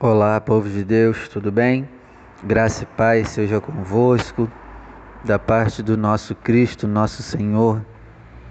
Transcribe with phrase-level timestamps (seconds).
[0.00, 1.88] Olá, povo de Deus, tudo bem?
[2.44, 4.48] Graça e paz seja convosco,
[5.24, 7.84] da parte do nosso Cristo, nosso Senhor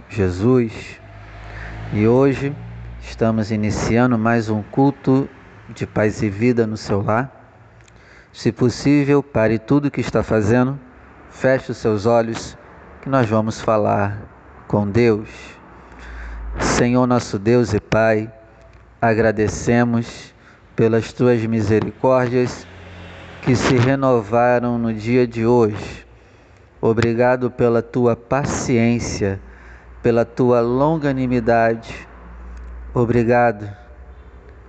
[0.09, 0.99] Jesus.
[1.93, 2.53] E hoje
[2.99, 5.29] estamos iniciando mais um culto
[5.69, 7.31] de paz e vida no seu lar.
[8.33, 10.77] Se possível, pare tudo que está fazendo,
[11.31, 12.57] feche os seus olhos,
[13.01, 14.21] que nós vamos falar
[14.67, 15.29] com Deus.
[16.59, 18.29] Senhor nosso Deus e Pai,
[19.01, 20.35] agradecemos
[20.77, 22.67] pelas tuas misericórdias
[23.41, 26.05] que se renovaram no dia de hoje.
[26.79, 29.39] Obrigado pela tua paciência,
[30.03, 32.07] pela tua longanimidade.
[32.93, 33.67] Obrigado.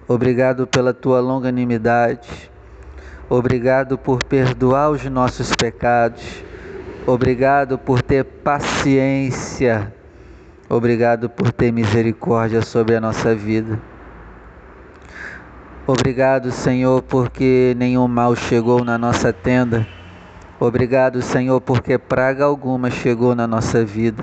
[0.09, 2.51] Obrigado pela tua longanimidade.
[3.29, 6.43] Obrigado por perdoar os nossos pecados.
[7.07, 9.93] Obrigado por ter paciência.
[10.71, 13.79] Obrigado por ter misericórdia sobre a nossa vida.
[15.91, 19.89] Obrigado, Senhor, porque nenhum mal chegou na nossa tenda.
[20.61, 24.23] Obrigado, Senhor, porque praga alguma chegou na nossa vida.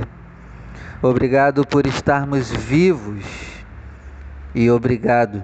[1.01, 3.25] Obrigado por estarmos vivos
[4.53, 5.43] e obrigado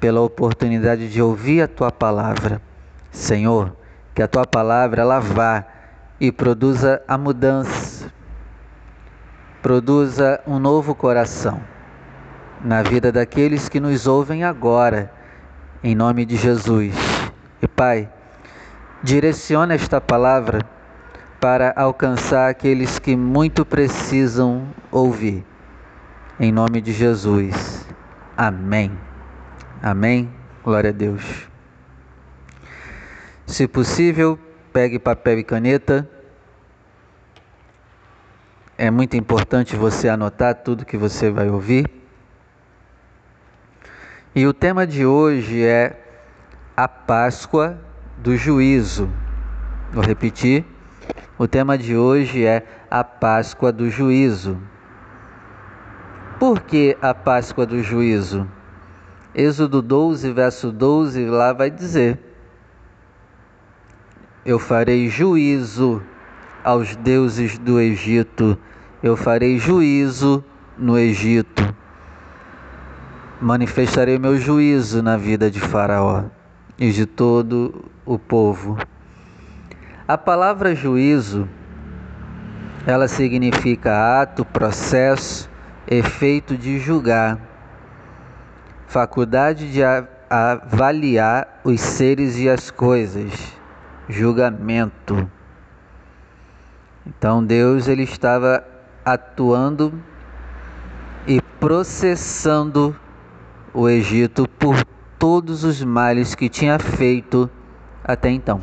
[0.00, 2.62] pela oportunidade de ouvir a tua palavra.
[3.10, 3.76] Senhor,
[4.14, 5.62] que a tua palavra ela vá
[6.18, 8.10] e produza a mudança,
[9.60, 11.60] produza um novo coração
[12.64, 15.19] na vida daqueles que nos ouvem agora
[15.82, 16.94] em nome de Jesus.
[17.62, 18.08] E Pai,
[19.02, 20.60] direciona esta palavra
[21.40, 25.44] para alcançar aqueles que muito precisam ouvir.
[26.38, 27.86] Em nome de Jesus.
[28.36, 28.92] Amém.
[29.82, 30.30] Amém.
[30.62, 31.48] Glória a Deus.
[33.46, 34.38] Se possível,
[34.72, 36.08] pegue papel e caneta.
[38.76, 41.99] É muito importante você anotar tudo que você vai ouvir.
[44.32, 45.98] E o tema de hoje é
[46.76, 47.76] a Páscoa
[48.16, 49.10] do Juízo.
[49.92, 50.64] Vou repetir.
[51.36, 54.56] O tema de hoje é a Páscoa do Juízo.
[56.38, 58.46] Por que a Páscoa do Juízo?
[59.34, 62.16] Êxodo 12, verso 12, lá vai dizer:
[64.46, 66.00] Eu farei juízo
[66.62, 68.56] aos deuses do Egito,
[69.02, 70.44] eu farei juízo
[70.78, 71.79] no Egito
[73.40, 76.24] manifestarei meu juízo na vida de Faraó
[76.78, 78.76] e de todo o povo.
[80.06, 81.48] A palavra juízo,
[82.86, 85.48] ela significa ato, processo,
[85.86, 87.38] efeito de julgar,
[88.86, 89.80] faculdade de
[90.28, 93.32] avaliar os seres e as coisas,
[94.08, 95.30] julgamento.
[97.06, 98.62] Então Deus ele estava
[99.04, 99.94] atuando
[101.26, 102.94] e processando
[103.72, 104.84] o Egito por
[105.18, 107.48] todos os males que tinha feito
[108.02, 108.60] até então.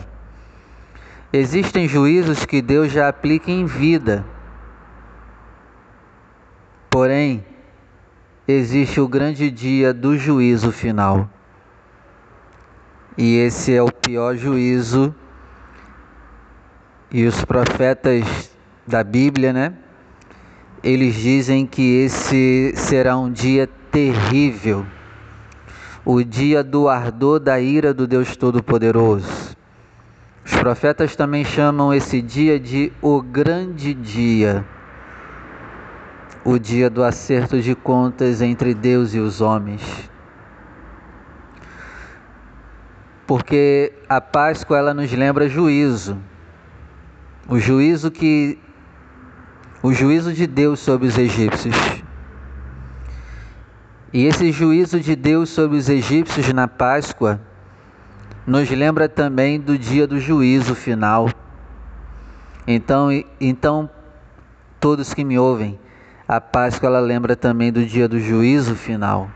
[1.32, 4.26] Existem juízos que Deus já aplica em vida.
[6.90, 7.46] Porém,
[8.48, 11.30] existe o grande dia do juízo final.
[13.18, 15.14] E esse é o pior juízo.
[17.12, 18.52] E os profetas
[18.86, 19.74] da Bíblia, né?
[20.84, 24.86] Eles dizem que esse será um dia terrível
[26.10, 29.58] o dia do ardor da ira do Deus Todo-Poderoso.
[30.46, 34.66] Os profetas também chamam esse dia de o grande dia,
[36.46, 40.10] o dia do acerto de contas entre Deus e os homens.
[43.26, 46.18] Porque a Páscoa ela nos lembra juízo.
[47.50, 48.58] O juízo que
[49.84, 51.97] o juízo de Deus sobre os egípcios.
[54.14, 57.42] E esse juízo de Deus sobre os egípcios na Páscoa
[58.46, 61.30] nos lembra também do dia do juízo final.
[62.66, 63.10] Então,
[63.40, 63.90] então
[64.80, 65.78] todos que me ouvem,
[66.26, 69.30] a Páscoa ela lembra também do dia do juízo final.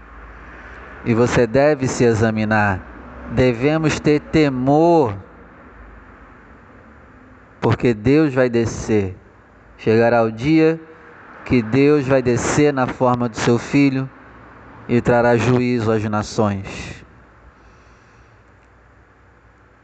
[1.04, 2.80] E você deve se examinar.
[3.34, 5.16] Devemos ter temor,
[7.60, 9.18] porque Deus vai descer.
[9.78, 10.80] Chegará o dia
[11.44, 14.10] que Deus vai descer na forma do seu filho
[14.88, 17.02] e trará juízo às nações.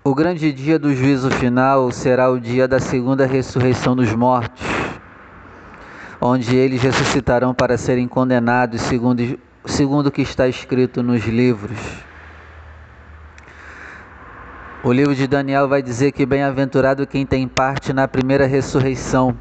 [0.04, 4.66] O grande dia do juízo final será o dia da segunda ressurreição dos mortos,
[6.22, 11.78] onde eles ressuscitarão para serem condenados, segundo, segundo o que está escrito nos livros.
[14.82, 19.38] O livro de Daniel vai dizer que bem-aventurado quem tem parte na primeira ressurreição.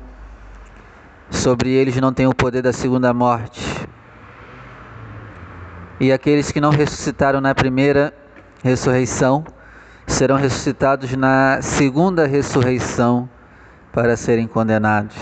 [1.30, 3.85] Sobre eles não tem o poder da segunda morte
[5.98, 8.12] e aqueles que não ressuscitaram na primeira
[8.62, 9.44] ressurreição,
[10.06, 13.28] serão ressuscitados na segunda ressurreição
[13.92, 15.16] para serem condenados.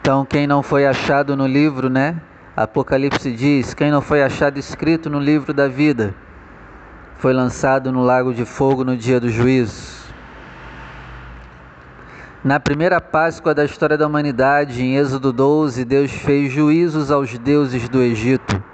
[0.00, 2.20] Então, quem não foi achado no livro, né?
[2.56, 6.14] Apocalipse diz: quem não foi achado escrito no livro da vida,
[7.18, 9.99] foi lançado no lago de fogo no dia do juízo.
[12.42, 17.86] Na primeira Páscoa da história da humanidade, em Êxodo 12, Deus fez juízos aos deuses
[17.86, 18.64] do Egito,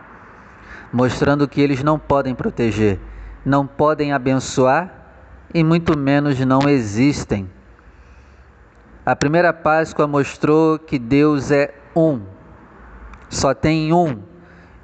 [0.93, 3.01] mostrando que eles não podem proteger,
[3.45, 4.93] não podem abençoar
[5.53, 7.51] e muito menos não existem.
[9.05, 12.21] A primeira Páscoa mostrou que Deus é um,
[13.29, 14.23] só tem um,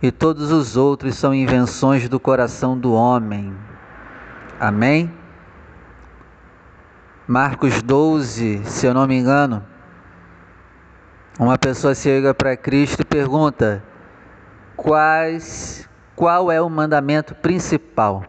[0.03, 3.55] e todos os outros são invenções do coração do homem.
[4.59, 5.22] Amém?
[7.27, 9.63] Marcos 12, se eu não me engano,
[11.39, 13.83] uma pessoa chega para Cristo e pergunta:
[14.77, 18.25] quais, qual é o mandamento principal?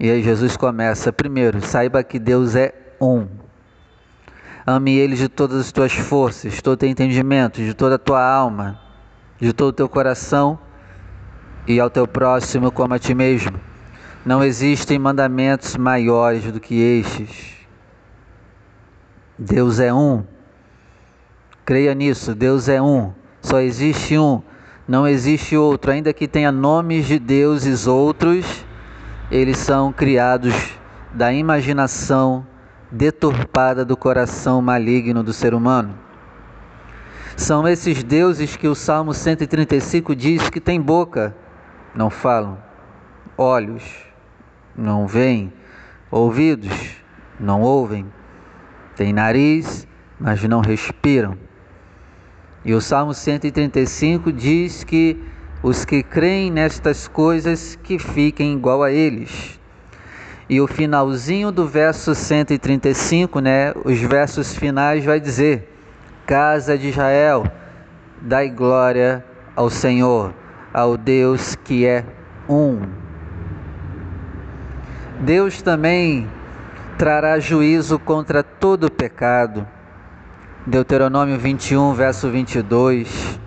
[0.00, 3.28] E aí Jesus começa: primeiro, saiba que Deus é um.
[4.66, 7.98] Ame Ele de todas as tuas forças, de todo o teu entendimento, de toda a
[7.98, 8.80] tua alma,
[9.40, 10.58] de todo o teu coração
[11.68, 13.60] e ao teu próximo como a ti mesmo.
[14.26, 17.57] Não existem mandamentos maiores do que estes.
[19.38, 20.24] Deus é um.
[21.64, 23.12] Creia nisso, Deus é um.
[23.40, 24.42] Só existe um,
[24.86, 25.92] não existe outro.
[25.92, 28.64] Ainda que tenha nomes de deuses outros,
[29.30, 30.54] eles são criados
[31.14, 32.44] da imaginação
[32.90, 35.94] deturpada do coração maligno do ser humano.
[37.36, 41.36] São esses deuses que o Salmo 135 diz que tem boca,
[41.94, 42.58] não falam,
[43.36, 43.84] olhos,
[44.76, 45.52] não veem,
[46.10, 46.96] ouvidos,
[47.38, 48.06] não ouvem,
[48.98, 49.86] têm nariz,
[50.18, 51.38] mas não respiram.
[52.64, 55.16] E o Salmo 135 diz que
[55.62, 59.58] os que creem nestas coisas que fiquem igual a eles.
[60.50, 65.72] E o finalzinho do verso 135, né, os versos finais vai dizer:
[66.26, 67.46] Casa de Israel,
[68.20, 69.24] dai glória
[69.54, 70.34] ao Senhor,
[70.74, 72.04] ao Deus que é
[72.48, 72.80] um.
[75.20, 76.28] Deus também
[76.98, 79.64] trará juízo contra todo pecado.
[80.66, 83.38] Deuteronômio 21, verso 22.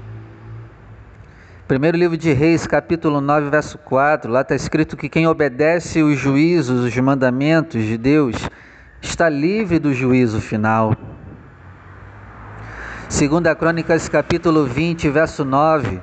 [1.68, 4.32] Primeiro livro de Reis, capítulo 9, verso 4.
[4.32, 8.38] Lá está escrito que quem obedece os juízos, os mandamentos de Deus,
[9.02, 10.96] está livre do juízo final.
[13.10, 16.00] Segunda Crônicas, capítulo 20, verso 9.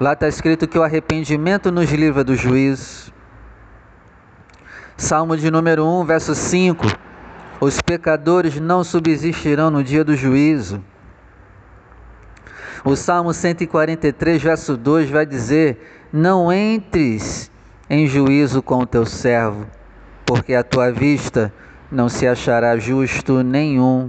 [0.00, 3.11] Lá está escrito que o arrependimento nos livra do juízo.
[5.02, 6.86] Salmo de número 1, verso 5.
[7.60, 10.80] Os pecadores não subsistirão no dia do juízo.
[12.84, 17.50] O Salmo 143, verso 2 vai dizer: Não entres
[17.90, 19.66] em juízo com o teu servo,
[20.24, 21.52] porque à tua vista
[21.90, 24.08] não se achará justo nenhum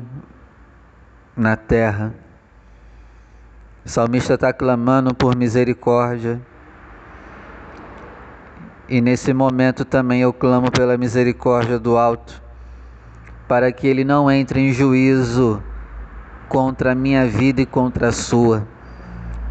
[1.35, 2.13] na terra.
[3.83, 6.39] O salmista está clamando por misericórdia
[8.93, 12.39] e nesse momento também eu clamo pela misericórdia do alto,
[13.47, 15.63] para que ele não entre em juízo
[16.47, 18.67] contra a minha vida e contra a sua,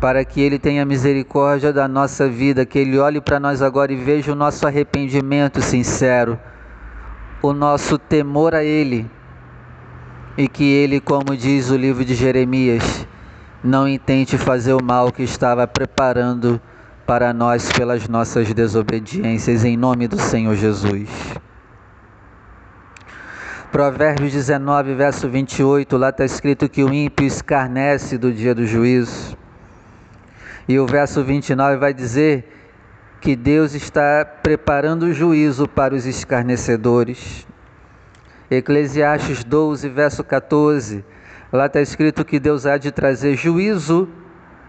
[0.00, 3.96] para que ele tenha misericórdia da nossa vida, que ele olhe para nós agora e
[3.96, 6.38] veja o nosso arrependimento sincero,
[7.42, 9.10] o nosso temor a ele,
[10.38, 13.08] e que ele, como diz o livro de Jeremias,
[13.60, 16.60] não intente fazer o mal que estava preparando
[17.06, 21.08] para nós pelas nossas desobediências, em nome do Senhor Jesus.
[23.70, 29.36] Provérbios 19, verso 28, lá está escrito que o ímpio escarnece do dia do juízo.
[30.68, 32.48] E o verso 29 vai dizer
[33.20, 37.46] que Deus está preparando o juízo para os escarnecedores.
[38.50, 41.04] Eclesiastes 12, verso 14,
[41.50, 44.08] lá está escrito que Deus há de trazer juízo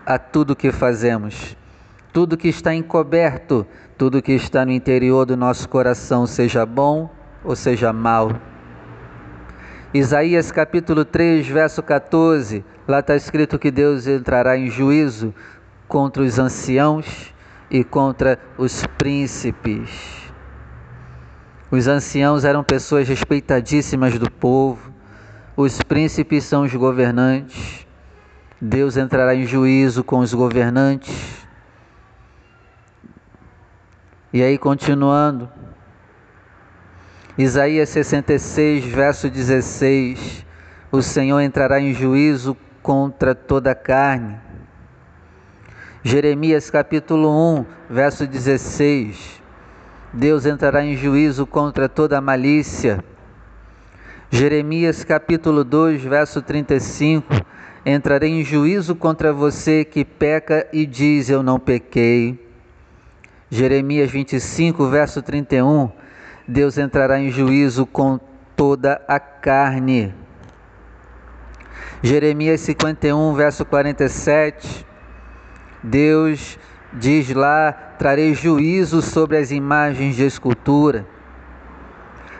[0.05, 1.57] a tudo que fazemos
[2.13, 3.65] tudo que está encoberto,
[3.97, 7.09] tudo que está no interior do nosso coração, seja bom
[7.43, 8.31] ou seja mal.
[9.91, 15.33] Isaías capítulo 3, verso 14, lá está escrito que Deus entrará em juízo
[15.87, 17.33] contra os anciãos
[17.69, 19.89] e contra os príncipes.
[21.71, 24.93] Os anciãos eram pessoas respeitadíssimas do povo,
[25.57, 27.87] os príncipes são os governantes.
[28.61, 31.42] Deus entrará em juízo com os governantes
[34.33, 35.47] e aí, continuando,
[37.37, 40.43] Isaías 66, verso 16:
[40.91, 44.39] O Senhor entrará em juízo contra toda a carne.
[46.03, 49.39] Jeremias capítulo 1, verso 16.
[50.11, 53.03] Deus entrará em juízo contra toda a malícia.
[54.31, 57.35] Jeremias capítulo 2, verso 35.
[57.85, 62.42] Entrarei em juízo contra você que peca e diz: Eu não pequei.
[63.53, 65.91] Jeremias 25, verso 31.
[66.47, 68.19] Deus entrará em juízo com
[68.55, 70.11] toda a carne.
[72.01, 74.83] Jeremias 51, verso 47.
[75.83, 76.57] Deus
[76.93, 81.05] diz lá: trarei juízo sobre as imagens de escultura.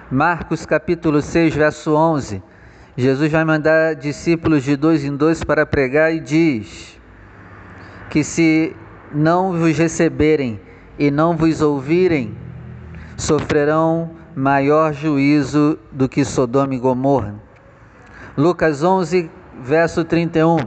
[0.09, 2.41] Marcos capítulo 6, verso 11.
[2.97, 6.99] Jesus vai mandar discípulos de dois em dois para pregar e diz
[8.09, 8.75] que se
[9.13, 10.59] não vos receberem
[10.97, 12.35] e não vos ouvirem,
[13.17, 17.35] sofrerão maior juízo do que Sodoma e Gomorra.
[18.37, 19.29] Lucas 11,
[19.61, 20.57] verso 31.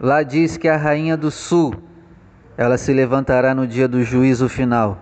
[0.00, 1.74] Lá diz que a rainha do sul,
[2.56, 4.98] ela se levantará no dia do juízo final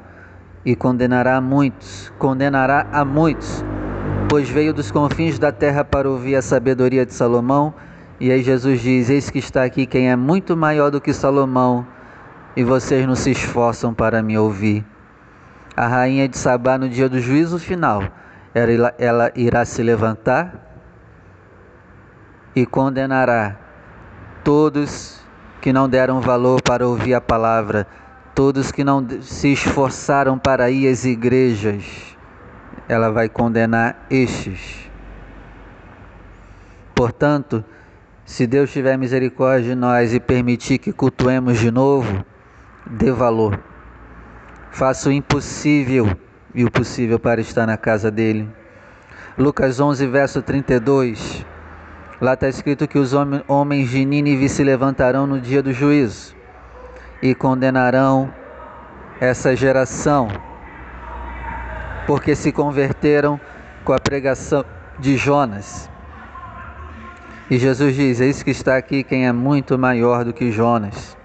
[0.65, 3.65] e condenará a muitos, condenará a muitos
[4.29, 7.73] pois veio dos confins da terra para ouvir a sabedoria de Salomão.
[8.21, 11.87] E aí Jesus diz: Eis que está aqui quem é muito maior do que Salomão,
[12.57, 14.85] e vocês não se esforçam para me ouvir.
[15.77, 18.03] A rainha de Sabá, no dia do juízo final,
[18.55, 20.67] ela, ela irá se levantar
[22.55, 23.57] e condenará
[24.43, 25.21] todos
[25.61, 27.87] que não deram valor para ouvir a palavra,
[28.35, 32.17] todos que não se esforçaram para ir às igrejas
[32.89, 34.91] ela vai condenar estes.
[36.95, 37.63] Portanto,
[38.25, 42.25] se Deus tiver misericórdia de nós e permitir que cultuemos de novo,
[42.89, 43.61] dê valor.
[44.71, 46.17] Faça o impossível
[46.55, 48.49] e o possível para estar na casa dele.
[49.37, 51.45] Lucas 11, verso 32.
[52.21, 53.13] Lá está escrito que os
[53.47, 56.35] homens de Nínive se levantarão no dia do juízo
[57.23, 58.33] e condenarão
[59.21, 60.29] essa geração
[62.07, 63.39] porque se converteram
[63.85, 64.65] com a pregação
[64.99, 65.91] de Jonas.
[67.51, 71.18] E Jesus diz: Eis que está aqui quem é muito maior do que Jonas.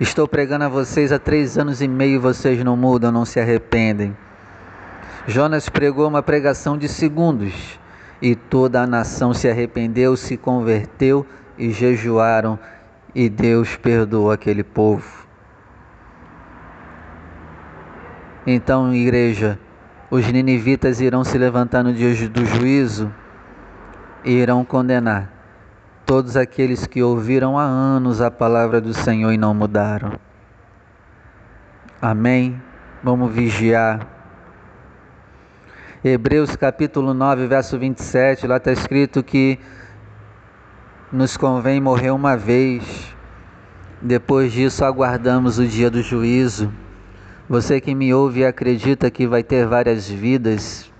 [0.00, 4.16] Estou pregando a vocês há três anos e meio, vocês não mudam, não se arrependem.
[5.28, 7.78] Jonas pregou uma pregação de segundos
[8.20, 11.24] e toda a nação se arrependeu, se converteu
[11.56, 12.58] e jejuaram,
[13.14, 15.24] e Deus perdoou aquele povo.
[18.44, 19.58] Então, igreja,
[20.10, 23.14] os ninivitas irão se levantar no dia do juízo
[24.24, 25.33] e irão condenar
[26.06, 30.12] todos aqueles que ouviram há anos a palavra do Senhor e não mudaram.
[32.00, 32.60] Amém?
[33.02, 34.06] Vamos vigiar.
[36.04, 39.58] Hebreus capítulo 9, verso 27, lá está escrito que
[41.10, 43.14] nos convém morrer uma vez,
[44.02, 46.70] depois disso aguardamos o dia do juízo.
[47.48, 50.92] Você que me ouve e acredita que vai ter várias vidas,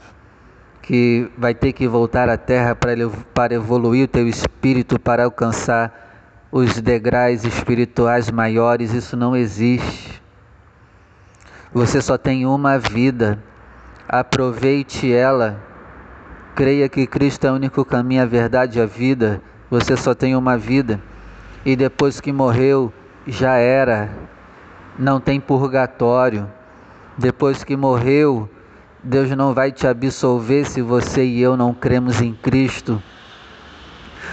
[0.86, 6.78] que vai ter que voltar à terra para evoluir o teu espírito, para alcançar os
[6.78, 10.22] degraus espirituais maiores, isso não existe.
[11.72, 13.42] Você só tem uma vida,
[14.06, 15.58] aproveite ela.
[16.54, 19.40] Creia que Cristo é o único caminho, a verdade e a vida.
[19.70, 21.00] Você só tem uma vida.
[21.64, 22.92] E depois que morreu,
[23.26, 24.10] já era
[24.98, 26.46] não tem purgatório.
[27.16, 28.50] Depois que morreu,
[29.04, 33.02] Deus não vai te absolver se você e eu não cremos em Cristo.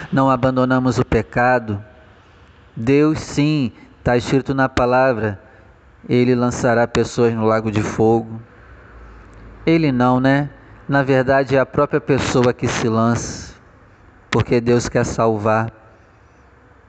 [0.09, 1.83] Não abandonamos o pecado.
[2.73, 5.41] Deus, sim, está escrito na palavra,
[6.07, 8.41] Ele lançará pessoas no lago de fogo.
[9.65, 10.49] Ele não, né?
[10.87, 13.53] Na verdade, é a própria pessoa que se lança,
[14.29, 15.69] porque Deus quer salvar.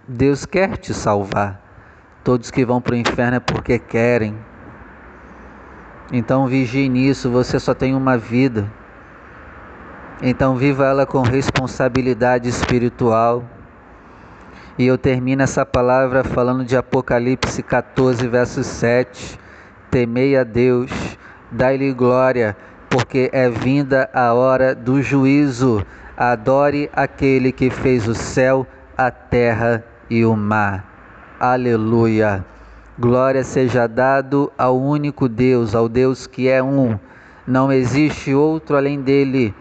[0.07, 1.61] Deus quer te salvar.
[2.23, 4.39] Todos que vão para o inferno é porque querem.
[6.13, 8.71] Então vigie nisso, você só tem uma vida.
[10.23, 13.43] Então viva ela com responsabilidade espiritual.
[14.79, 19.41] E eu termino essa palavra falando de Apocalipse 14, verso 7.
[19.91, 20.91] Temei a Deus,
[21.51, 22.55] dai-lhe glória,
[22.91, 25.85] porque é vinda a hora do juízo.
[26.15, 28.67] Adore aquele que fez o céu,
[28.97, 30.85] a terra e o mar.
[31.41, 32.52] Aleluia.
[32.99, 36.99] Glória seja dado ao único Deus, ao Deus que é um.
[37.47, 39.55] Não existe outro além dele.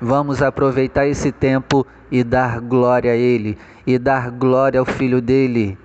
[0.00, 5.78] Vamos aproveitar esse tempo e dar glória a ele e dar glória ao filho dele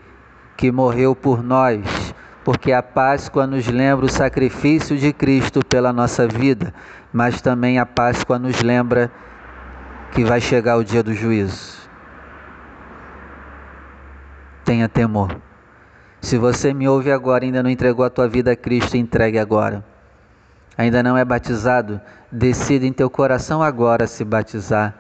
[0.58, 2.14] que morreu por nós,
[2.44, 6.74] porque a Páscoa nos lembra o sacrifício de Cristo pela nossa vida,
[7.14, 9.10] mas também a Páscoa nos lembra
[10.12, 11.80] que vai chegar o dia do juízo
[14.70, 15.36] tenha temor.
[16.22, 19.40] Se você me ouve agora e ainda não entregou a tua vida a Cristo, entregue
[19.40, 19.84] agora.
[20.78, 22.00] Ainda não é batizado?
[22.32, 24.96] Decida em teu coração agora se batizar.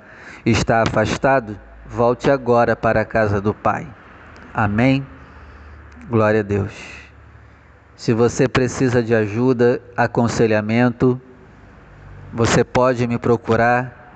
[0.45, 1.59] Está afastado?
[1.85, 3.87] Volte agora para a casa do Pai.
[4.53, 5.05] Amém?
[6.09, 6.73] Glória a Deus.
[7.95, 11.19] Se você precisa de ajuda, aconselhamento,
[12.33, 14.13] você pode me procurar.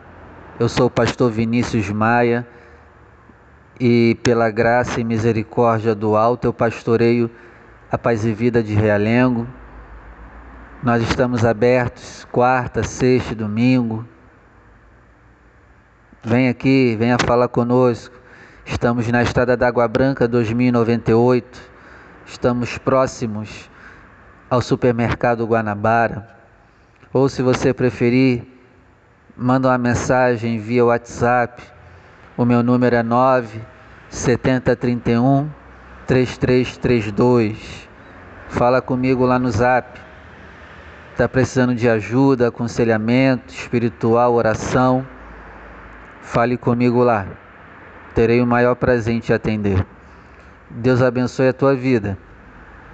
[0.60, 2.48] Eu sou o pastor Vinícius Maia
[3.80, 7.30] e pela graça e misericórdia do alto eu pastoreio
[7.92, 9.48] a Paz e Vida de Realengo.
[10.82, 14.06] Nós estamos abertos quarta, sexta, domingo.
[16.24, 18.15] Vem aqui, venha falar conosco.
[18.65, 21.62] Estamos na Estrada da Água Branca 2098.
[22.25, 23.70] Estamos próximos
[24.50, 26.30] ao supermercado Guanabara.
[27.12, 28.44] Ou se você preferir,
[29.36, 31.73] manda uma mensagem via WhatsApp
[32.35, 33.61] o meu número é 9
[34.09, 35.49] 7031
[36.07, 37.89] 3332.
[38.49, 39.99] Fala comigo lá no Zap.
[41.11, 45.05] Está precisando de ajuda, aconselhamento espiritual, oração?
[46.21, 47.27] Fale comigo lá.
[48.15, 49.85] Terei o maior prazer em te atender.
[50.69, 52.17] Deus abençoe a tua vida.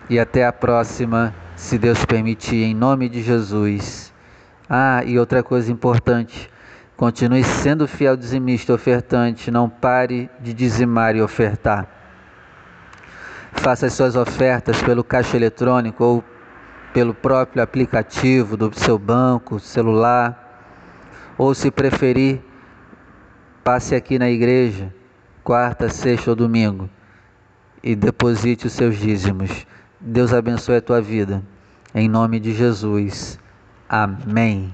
[0.10, 4.14] E até a próxima, se Deus permitir, em nome de Jesus.
[4.70, 6.49] Ah, e outra coisa importante
[7.00, 11.88] Continue sendo fiel dizimista ofertante, não pare de dizimar e ofertar.
[13.54, 16.24] Faça as suas ofertas pelo caixa eletrônico ou
[16.94, 20.76] pelo próprio aplicativo do seu banco, celular,
[21.38, 22.42] ou se preferir,
[23.64, 24.94] passe aqui na igreja,
[25.42, 26.90] quarta, sexta ou domingo,
[27.82, 29.66] e deposite os seus dízimos.
[30.02, 31.42] Deus abençoe a tua vida.
[31.96, 33.40] Em nome de Jesus.
[33.88, 34.74] Amém.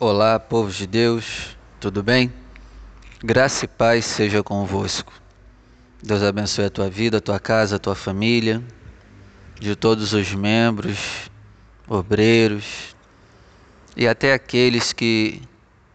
[0.00, 2.32] Olá, povo de Deus, tudo bem?
[3.20, 5.12] Graça e paz seja convosco.
[6.00, 8.62] Deus abençoe a tua vida, a tua casa, a tua família,
[9.58, 11.28] de todos os membros,
[11.88, 12.94] obreiros
[13.96, 15.42] e até aqueles que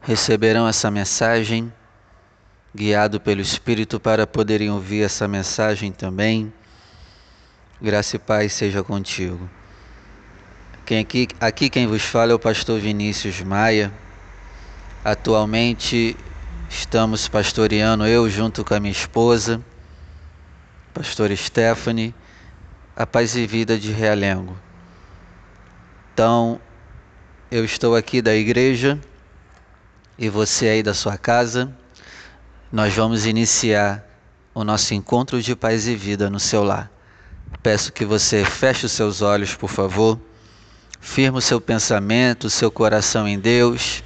[0.01, 1.71] receberão essa mensagem,
[2.75, 6.51] guiado pelo Espírito para poderem ouvir essa mensagem também.
[7.81, 9.49] Graça e paz seja contigo.
[10.85, 13.89] Quem aqui, aqui quem vos fala é o pastor Vinícius Maia.
[15.01, 16.17] Atualmente
[16.69, 19.61] estamos pastoreando eu junto com a minha esposa,
[20.93, 22.13] pastor Stephanie,
[22.97, 24.57] a Paz e Vida de Realengo.
[26.13, 26.59] Então,
[27.49, 28.99] eu estou aqui da igreja
[30.17, 31.73] e você aí da sua casa.
[32.69, 34.03] Nós vamos iniciar
[34.53, 36.91] o nosso encontro de paz e vida no seu lar.
[37.61, 40.19] Peço que você feche os seus olhos, por favor
[41.03, 44.01] Firma o seu pensamento, o seu coração em Deus.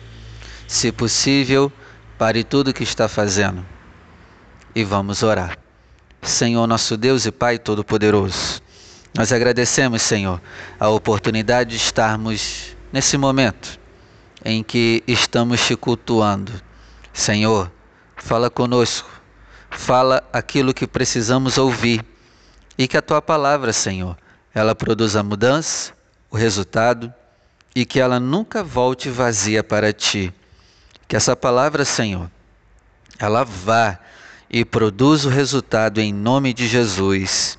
[0.68, 1.72] Se possível,
[2.18, 3.64] pare tudo o que está fazendo
[4.76, 5.58] e vamos orar.
[6.24, 8.62] Senhor, nosso Deus e Pai Todo-Poderoso,
[9.14, 10.42] nós agradecemos, Senhor,
[10.80, 13.80] a oportunidade de estarmos nesse momento
[14.44, 16.52] em que estamos te cultuando.
[17.14, 17.72] Senhor,
[18.16, 19.10] fala conosco,
[19.70, 22.04] fala aquilo que precisamos ouvir
[22.76, 24.18] e que a tua palavra, Senhor,
[24.54, 25.97] ela produza mudança,
[26.30, 27.14] o resultado
[27.76, 30.34] e que ela nunca volte vazia para ti.
[31.08, 32.30] Que essa palavra, Senhor,
[33.20, 34.00] ela vá
[34.50, 37.58] e produza o resultado em nome de Jesus.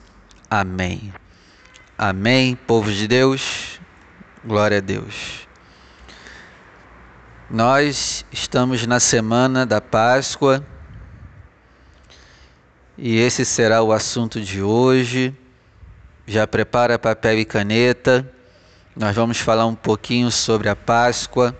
[0.50, 1.12] Amém.
[1.96, 3.80] Amém, povo de Deus.
[4.44, 5.46] Glória a Deus.
[7.50, 10.66] Nós estamos na semana da Páscoa
[12.96, 15.34] e esse será o assunto de hoje.
[16.26, 18.30] Já prepara papel e caneta
[18.98, 21.56] nós vamos falar um pouquinho sobre a Páscoa.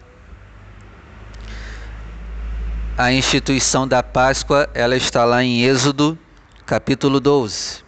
[2.96, 6.18] A instituição da Páscoa, ela está lá em Êxodo,
[6.66, 7.84] capítulo 12.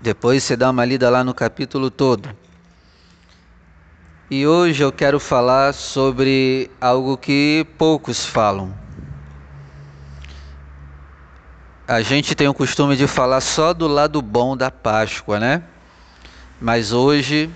[0.00, 2.30] Depois você dá uma lida lá no capítulo todo.
[4.30, 8.72] E hoje eu quero falar sobre algo que poucos falam.
[11.88, 15.64] A gente tem o costume de falar só do lado bom da Páscoa, né?
[16.60, 17.50] Mas hoje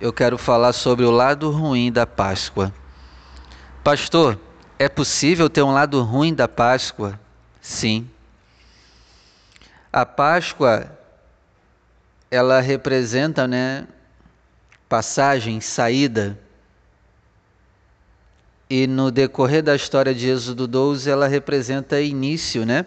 [0.00, 2.72] eu quero falar sobre o lado ruim da Páscoa.
[3.82, 4.38] Pastor,
[4.78, 7.18] é possível ter um lado ruim da Páscoa?
[7.60, 8.08] Sim.
[9.92, 10.96] A Páscoa
[12.30, 13.88] ela representa, né,
[14.88, 16.38] passagem, saída.
[18.70, 22.84] E no decorrer da história de Êxodo 12, ela representa início, né?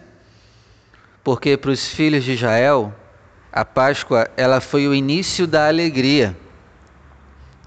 [1.24, 2.94] Porque para os filhos de Israel,
[3.52, 6.36] a Páscoa, ela foi o início da alegria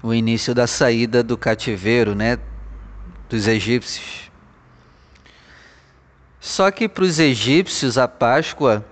[0.02, 2.38] o início da saída do cativeiro, né,
[3.28, 4.30] dos egípcios.
[6.40, 8.84] Só que para os egípcios a Páscoa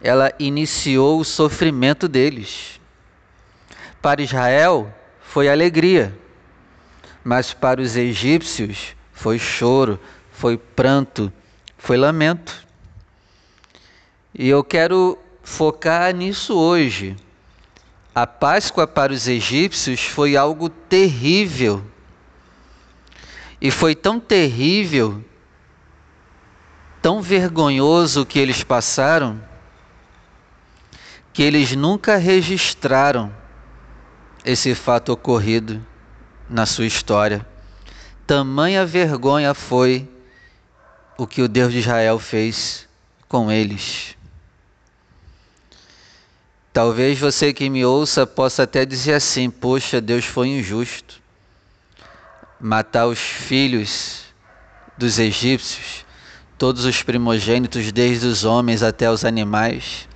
[0.00, 2.80] ela iniciou o sofrimento deles.
[4.00, 6.16] Para Israel foi alegria,
[7.24, 9.98] mas para os egípcios foi choro,
[10.30, 11.32] foi pranto,
[11.76, 12.66] foi lamento.
[14.34, 17.16] E eu quero focar nisso hoje.
[18.16, 21.84] A Páscoa para os egípcios foi algo terrível.
[23.60, 25.22] E foi tão terrível,
[27.02, 29.38] tão vergonhoso que eles passaram,
[31.30, 33.30] que eles nunca registraram
[34.42, 35.84] esse fato ocorrido
[36.48, 37.46] na sua história.
[38.26, 40.08] Tamanha vergonha foi
[41.18, 42.88] o que o Deus de Israel fez
[43.28, 44.16] com eles.
[46.76, 51.22] Talvez você que me ouça possa até dizer assim: Poxa, Deus foi injusto.
[52.60, 54.24] Matar os filhos
[54.94, 56.04] dos egípcios,
[56.58, 60.06] todos os primogênitos, desde os homens até os animais.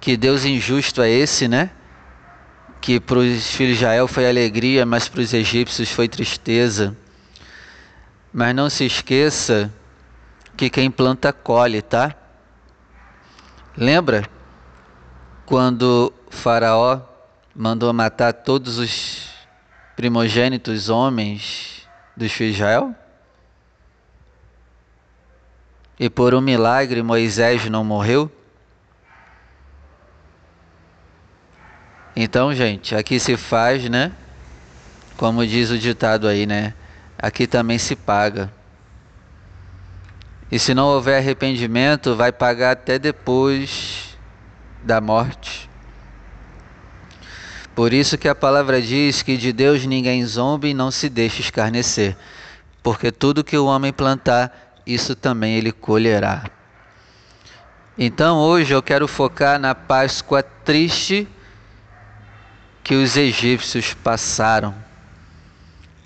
[0.00, 1.70] Que Deus injusto é esse, né?
[2.80, 6.96] Que para os filhos de Israel foi alegria, mas para os egípcios foi tristeza.
[8.32, 9.70] Mas não se esqueça
[10.56, 12.16] que quem planta colhe, tá?
[13.76, 14.37] Lembra?
[15.48, 17.00] Quando Faraó
[17.56, 19.30] mandou matar todos os
[19.96, 22.94] primogênitos homens dos filhos de Israel?
[25.98, 28.30] E por um milagre Moisés não morreu?
[32.14, 34.12] Então, gente, aqui se faz, né?
[35.16, 36.74] Como diz o ditado aí, né?
[37.18, 38.52] Aqui também se paga.
[40.52, 44.07] E se não houver arrependimento, vai pagar até depois
[44.82, 45.68] da morte.
[47.74, 51.40] Por isso que a palavra diz que de Deus ninguém zombe e não se deixe
[51.40, 52.16] escarnecer,
[52.82, 56.44] porque tudo que o homem plantar, isso também ele colherá.
[57.96, 61.28] Então hoje eu quero focar na Páscoa triste
[62.82, 64.74] que os egípcios passaram.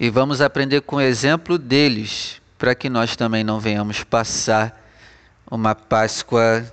[0.01, 4.79] E vamos aprender com o exemplo deles, para que nós também não venhamos passar
[5.51, 6.67] uma Páscoa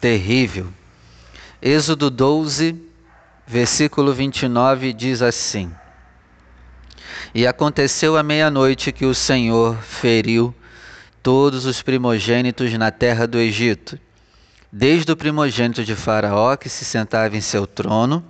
[0.00, 0.72] terrível.
[1.60, 2.76] Êxodo 12,
[3.46, 5.72] versículo 29 diz assim:
[7.34, 10.54] E aconteceu à meia-noite que o Senhor feriu
[11.22, 13.98] todos os primogênitos na terra do Egito,
[14.70, 18.22] desde o primogênito de Faraó que se sentava em seu trono,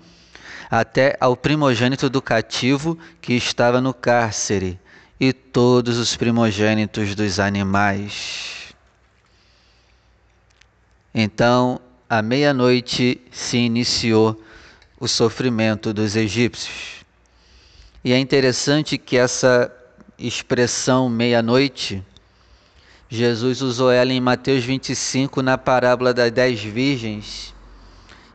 [0.70, 4.78] até ao primogênito do cativo que estava no cárcere,
[5.18, 8.72] e todos os primogênitos dos animais.
[11.12, 14.40] Então à meia-noite se iniciou
[14.98, 17.04] o sofrimento dos egípcios.
[18.04, 19.72] E é interessante que essa
[20.16, 22.02] expressão meia-noite,
[23.08, 27.52] Jesus usou ela em Mateus 25 na parábola das dez virgens.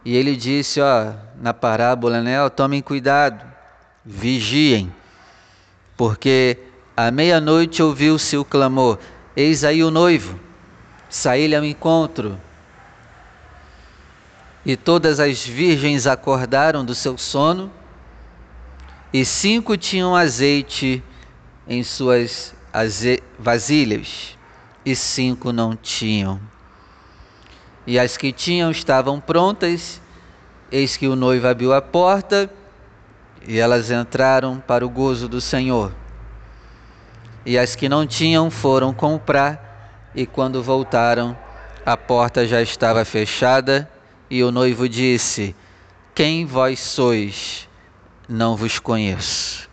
[0.03, 3.45] E ele disse, ó, na parábola, né, ó, tomem cuidado,
[4.03, 4.93] vigiem,
[5.95, 6.57] porque
[6.97, 8.97] à meia-noite ouviu-se o clamor:
[9.36, 10.39] Eis aí o noivo,
[11.10, 12.39] saí-lhe ao encontro
[14.65, 17.71] e todas as virgens acordaram do seu sono,
[19.12, 21.04] e cinco tinham azeite
[21.67, 22.54] em suas
[23.38, 24.38] vasilhas,
[24.86, 26.39] e cinco não tinham.
[27.86, 30.00] E as que tinham estavam prontas,
[30.71, 32.50] eis que o noivo abriu a porta,
[33.47, 35.91] e elas entraram para o gozo do Senhor.
[37.43, 41.36] E as que não tinham foram comprar, e quando voltaram,
[41.84, 43.89] a porta já estava fechada
[44.31, 45.53] e o noivo disse:
[46.15, 47.67] Quem vós sois?
[48.29, 49.69] Não vos conheço.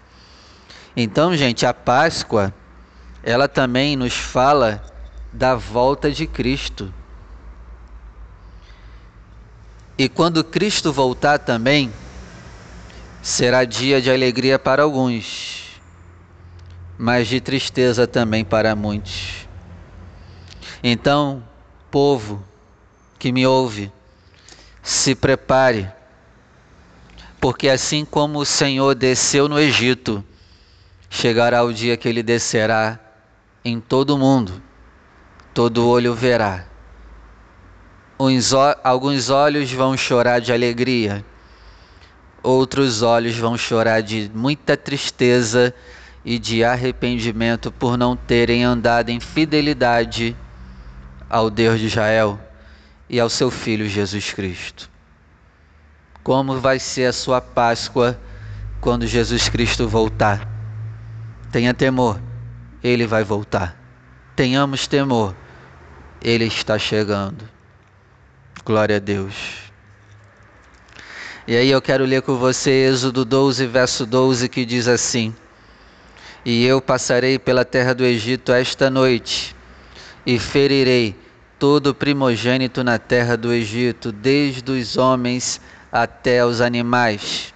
[0.97, 2.53] Então, gente, a Páscoa,
[3.23, 4.83] ela também nos fala
[5.33, 6.93] da volta de Cristo.
[9.97, 11.93] E quando Cristo voltar também,
[13.23, 15.81] será dia de alegria para alguns,
[16.99, 19.47] mas de tristeza também para muitos.
[20.83, 21.45] Então,
[21.93, 22.43] povo
[23.21, 23.93] que me ouve,
[24.89, 25.87] se prepare,
[27.39, 30.25] porque assim como o Senhor desceu no Egito,
[31.11, 32.99] chegará o dia que ele descerá
[33.63, 34.63] em todo o mundo,
[35.53, 36.65] todo olho verá.
[38.19, 41.23] Uns, alguns olhos vão chorar de alegria,
[42.43, 45.75] outros olhos vão chorar de muita tristeza
[46.25, 50.35] e de arrependimento por não terem andado em fidelidade
[51.29, 52.41] ao Deus de Israel
[53.09, 54.91] e ao seu Filho Jesus Cristo.
[56.23, 58.19] Como vai ser a sua Páscoa
[58.81, 60.47] quando Jesus Cristo voltar?
[61.51, 62.21] Tenha temor,
[62.83, 63.77] ele vai voltar.
[64.37, 65.35] Tenhamos temor,
[66.21, 67.49] ele está chegando.
[68.65, 69.35] Glória a Deus.
[71.47, 75.35] E aí eu quero ler com você Êxodo 12, verso 12, que diz assim:
[76.45, 79.57] E eu passarei pela terra do Egito esta noite,
[80.27, 81.17] e ferirei
[81.59, 87.53] todo primogênito na terra do Egito, desde os homens até os animais.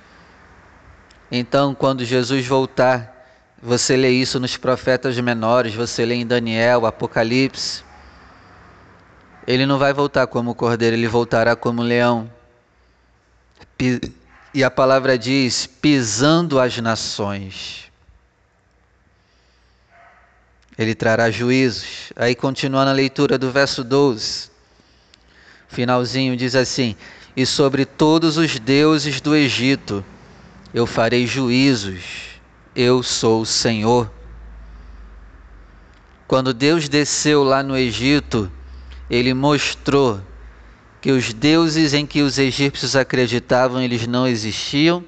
[1.31, 3.11] Então, quando Jesus voltar,
[3.63, 7.85] você lê isso nos profetas menores, você lê em Daniel, Apocalipse.
[9.47, 12.31] Ele não vai voltar como cordeiro, ele voltará como leão
[14.55, 17.91] e a palavra diz: pisando as nações.
[20.79, 22.13] Ele trará juízos.
[22.17, 24.51] Aí, continuando a leitura do verso 12,
[25.69, 26.97] finalzinho diz assim:
[27.37, 30.05] E sobre todos os deuses do Egito
[30.73, 32.03] eu farei juízos,
[32.75, 34.11] eu sou o Senhor.
[36.27, 38.51] Quando Deus desceu lá no Egito,
[39.11, 40.21] ele mostrou
[41.03, 45.05] que os deuses em que os egípcios acreditavam eles não existiam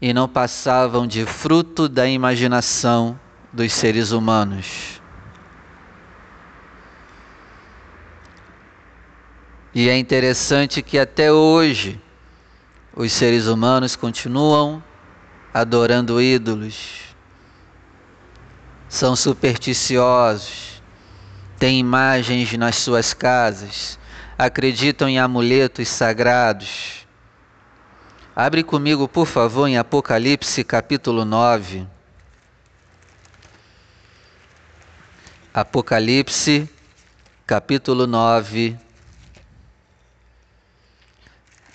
[0.00, 3.18] e não passavam de fruto da imaginação
[3.52, 5.00] dos seres humanos.
[9.74, 12.00] E é interessante que até hoje
[12.94, 14.82] os seres humanos continuam
[15.52, 17.14] adorando ídolos,
[18.88, 20.82] são supersticiosos,
[21.58, 23.98] têm imagens nas suas casas,
[24.38, 27.06] acreditam em amuletos sagrados.
[28.34, 31.97] Abre comigo, por favor, em Apocalipse capítulo 9.
[35.60, 36.68] Apocalipse
[37.44, 38.78] capítulo 9,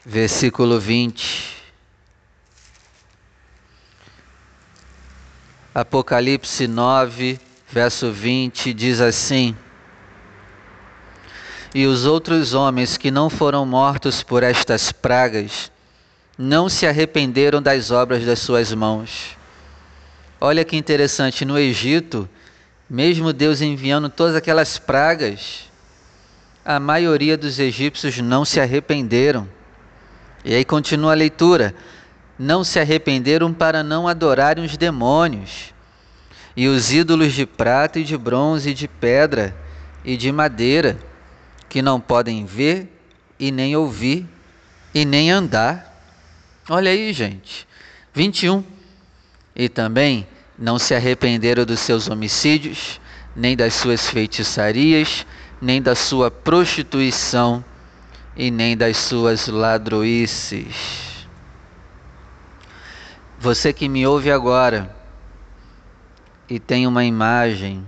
[0.06, 1.54] versículo 20.
[5.76, 7.38] Apocalipse 9,
[7.70, 9.54] verso 20 diz assim:
[11.76, 15.70] e os outros homens que não foram mortos por estas pragas
[16.38, 19.38] não se arrependeram das obras das suas mãos.
[20.40, 22.30] Olha que interessante, no Egito,
[22.90, 25.72] mesmo Deus enviando todas aquelas pragas,
[26.66, 29.48] a maioria dos egípcios não se arrependeram.
[30.46, 31.74] E aí continua a leitura:
[32.38, 35.74] não se arrependeram para não adorarem os demônios
[36.56, 39.56] e os ídolos de prata e de bronze e de pedra
[40.04, 40.98] e de madeira
[41.68, 42.88] que não podem ver
[43.40, 44.28] e nem ouvir
[44.94, 45.92] e nem andar.
[46.70, 47.68] Olha aí, gente.
[48.14, 48.64] 21.
[49.56, 50.28] E também
[50.64, 53.02] não se arrependeram dos seus homicídios,
[53.36, 55.28] nem das suas feitiçarias,
[55.60, 57.62] nem da sua prostituição
[58.34, 61.28] e nem das suas ladroices.
[63.38, 64.96] Você que me ouve agora
[66.50, 67.86] e tem uma imagem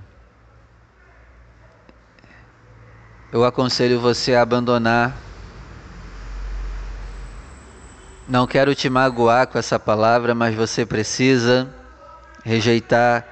[3.31, 5.15] eu aconselho você a abandonar.
[8.27, 11.73] Não quero te magoar com essa palavra, mas você precisa
[12.45, 13.27] rejeitar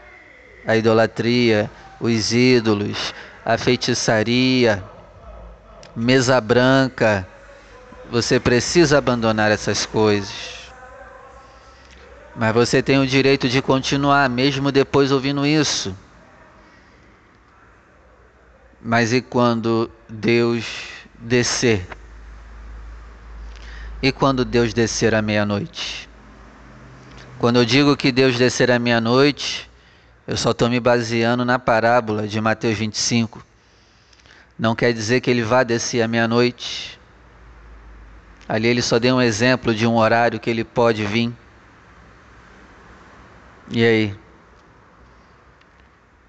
[0.66, 3.14] a idolatria, os ídolos,
[3.46, 4.84] a feitiçaria,
[5.96, 7.26] mesa branca.
[8.10, 10.64] Você precisa abandonar essas coisas.
[12.36, 15.96] Mas você tem o direito de continuar, mesmo depois ouvindo isso.
[18.82, 20.66] Mas e quando Deus
[21.20, 21.88] descer?
[24.02, 26.10] E quando Deus descer à meia-noite?
[27.44, 29.70] Quando eu digo que Deus descer à meia-noite,
[30.26, 33.46] eu só estou me baseando na parábola de Mateus 25.
[34.58, 36.98] Não quer dizer que ele vá descer à meia-noite.
[38.48, 41.34] Ali ele só deu um exemplo de um horário que ele pode vir.
[43.70, 44.16] E aí?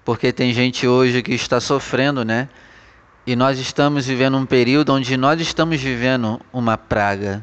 [0.03, 2.49] porque tem gente hoje que está sofrendo, né?
[3.25, 7.41] E nós estamos vivendo um período onde nós estamos vivendo uma praga.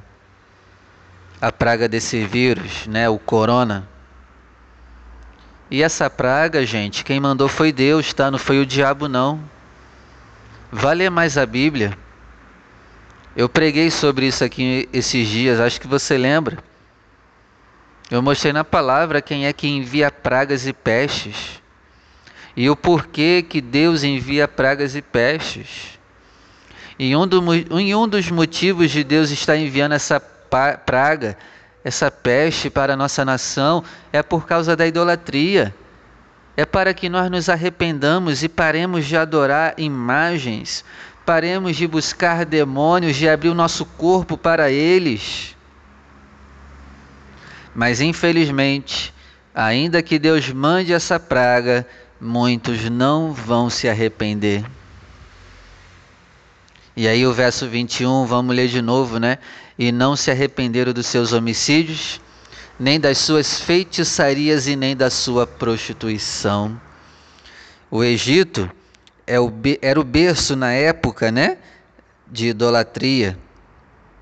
[1.43, 3.87] A praga desse vírus, né, o corona.
[5.69, 8.31] E essa praga, gente, quem mandou foi Deus, tá?
[8.31, 9.43] Não foi o diabo não.
[10.71, 11.99] Vá ler mais a Bíblia.
[13.35, 16.59] Eu preguei sobre isso aqui esses dias, acho que você lembra.
[18.09, 21.61] Eu mostrei na palavra quem é que envia pragas e pestes
[22.57, 25.99] e o porquê que Deus envia pragas e pestes.
[26.99, 30.21] E um, do, um dos motivos de Deus estar enviando essa
[30.85, 31.37] praga,
[31.85, 35.75] essa peste para a nossa nação, é por causa da idolatria.
[36.57, 40.85] É para que nós nos arrependamos e paremos de adorar imagens,
[41.25, 45.57] paremos de buscar demônios, de abrir o nosso corpo para eles.
[47.75, 49.15] Mas infelizmente,
[49.55, 51.87] ainda que Deus mande essa praga,
[52.21, 54.63] muitos não vão se arrepender.
[56.95, 59.39] E aí o verso 21, vamos ler de novo, né?
[59.79, 62.21] E não se arrependeram dos seus homicídios,
[62.79, 66.81] nem das suas feitiçarias e nem da sua prostituição.
[67.91, 68.71] O Egito
[69.27, 69.37] é
[69.81, 71.59] era o berço na época, né?
[72.27, 73.39] De idolatria,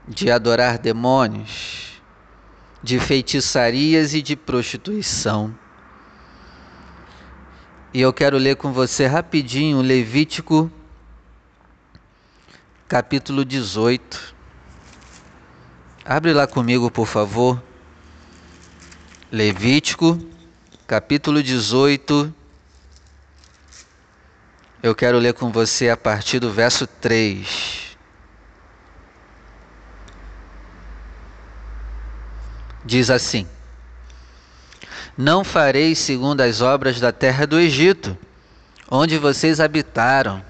[0.06, 2.00] de adorar demônios,
[2.82, 5.54] de feitiçarias e de prostituição.
[7.92, 10.70] E eu quero ler com você rapidinho Levítico
[12.86, 14.34] capítulo 18.
[16.04, 17.62] Abre lá comigo, por favor.
[19.30, 20.18] Levítico,
[20.86, 22.34] capítulo 18.
[24.82, 27.96] Eu quero ler com você a partir do verso 3.
[32.84, 33.46] Diz assim:
[35.16, 38.16] Não farei segundo as obras da terra do Egito,
[38.90, 40.42] onde vocês habitaram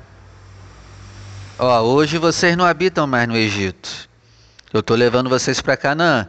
[1.62, 4.08] Ó, hoje vocês não habitam mais no Egito.
[4.72, 6.28] Eu estou levando vocês para Canaã.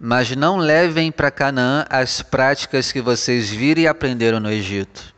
[0.00, 5.14] Mas não levem para Canaã as práticas que vocês viram e aprenderam no Egito.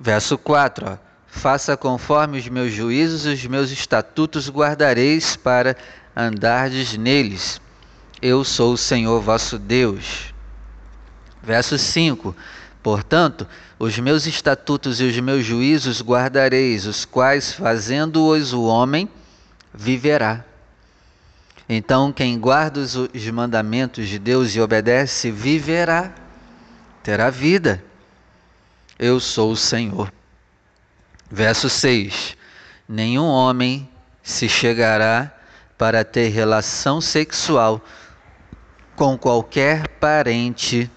[0.00, 5.76] Verso 4: ó, Faça conforme os meus juízos e os meus estatutos guardareis para
[6.16, 7.60] andardes neles.
[8.20, 10.32] Eu sou o Senhor vosso Deus.
[11.42, 12.34] Verso 5:
[12.82, 13.46] Portanto,
[13.78, 19.08] os meus estatutos e os meus juízos guardareis, os quais, fazendo-os o homem,
[19.74, 20.44] viverá.
[21.68, 26.12] Então, quem guarda os mandamentos de Deus e obedece, viverá,
[27.02, 27.82] terá vida.
[28.98, 30.10] Eu sou o Senhor.
[31.30, 32.36] Verso 6:
[32.88, 33.88] Nenhum homem
[34.22, 35.30] se chegará
[35.76, 37.84] para ter relação sexual
[38.96, 40.90] com qualquer parente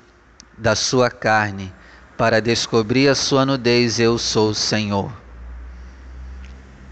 [0.62, 1.74] da sua carne
[2.16, 5.12] para descobrir a sua nudez, eu sou o Senhor.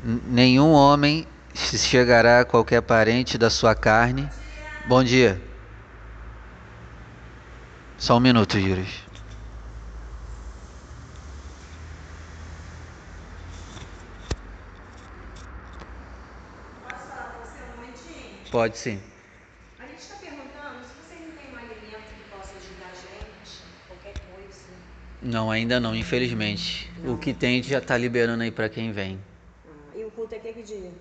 [0.03, 4.27] Nenhum homem chegará a qualquer parente da sua carne.
[4.87, 5.39] Bom dia.
[7.99, 9.07] Só um minuto, Iris.
[18.49, 19.08] Pode sim.
[25.21, 26.89] Não, ainda não, infelizmente.
[27.03, 27.13] Não.
[27.13, 29.19] O que tem já está liberando aí para quem vem.
[29.65, 30.91] Ah, e o culto é que, que dia?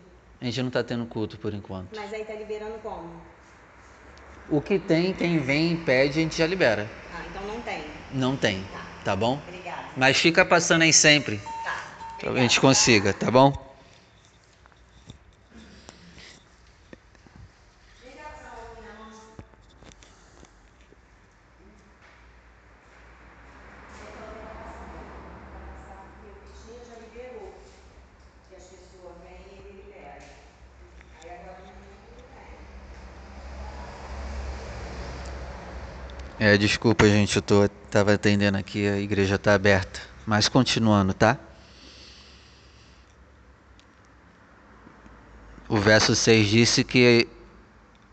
[0.41, 1.97] A gente não está tendo culto por enquanto.
[1.97, 3.23] Mas aí está liberando como?
[4.49, 6.89] O que tem, quem vem e pede, a gente já libera.
[7.15, 7.85] Ah, então não tem?
[8.13, 8.63] Não tem.
[8.73, 9.41] Tá, tá bom?
[9.47, 9.85] Obrigada.
[9.97, 11.41] Mas fica passando aí sempre.
[11.63, 11.77] Tá.
[12.19, 13.68] Para a gente consiga, tá bom?
[36.41, 40.01] É, desculpa, gente, eu tô, tava atendendo aqui, a igreja está aberta.
[40.25, 41.37] Mas continuando, tá?
[45.69, 47.27] O verso 6 disse que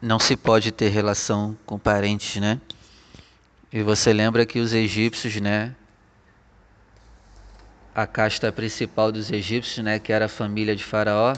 [0.01, 2.59] não se pode ter relação com parentes, né?
[3.71, 5.75] E você lembra que os egípcios, né?
[7.93, 11.35] A casta principal dos egípcios, né, que era a família de Faraó,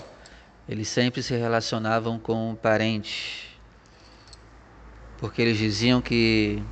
[0.69, 3.43] eles sempre se relacionavam com parentes.
[5.17, 6.63] Porque eles diziam que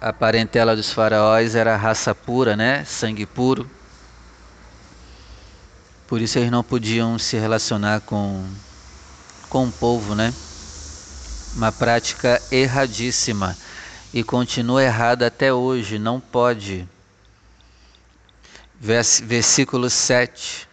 [0.00, 2.84] a parentela dos faraós era raça pura, né?
[2.86, 3.70] Sangue puro.
[6.06, 8.48] Por isso eles não podiam se relacionar com,
[9.50, 10.32] com o povo, né?
[11.54, 13.56] Uma prática erradíssima
[14.12, 16.88] e continua errada até hoje, não pode.
[18.80, 20.66] Vers, versículo 7.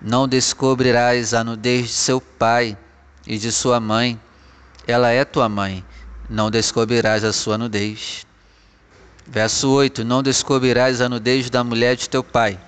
[0.00, 2.76] Não descobrirás a nudez de seu pai
[3.26, 4.20] e de sua mãe,
[4.86, 5.84] ela é tua mãe,
[6.28, 8.26] não descobrirás a sua nudez.
[9.26, 12.58] Verso 8: Não descobrirás a nudez da mulher de teu pai.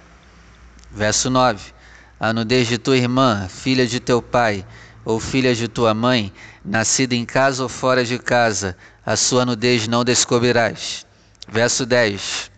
[0.91, 1.73] Verso 9:
[2.19, 4.67] A nudez de tua irmã, filha de teu pai,
[5.05, 6.33] ou filha de tua mãe,
[6.65, 11.07] nascida em casa ou fora de casa, a sua nudez não descobrirás.
[11.47, 12.51] Verso 10: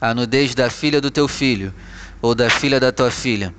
[0.00, 1.74] A nudez da filha do teu filho,
[2.22, 3.54] ou da filha da tua filha,